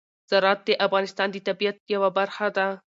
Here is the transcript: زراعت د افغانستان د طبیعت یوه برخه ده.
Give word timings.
زراعت 0.29 0.59
د 0.67 0.69
افغانستان 0.85 1.27
د 1.31 1.37
طبیعت 1.47 1.77
یوه 1.93 2.09
برخه 2.17 2.47
ده. 2.57 2.67